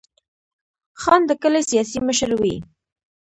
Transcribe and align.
خان 1.01 1.21
د 1.29 1.31
کلي 1.41 1.61
سیاسي 1.69 1.99
مشر 2.07 2.29
وي. 2.41 2.55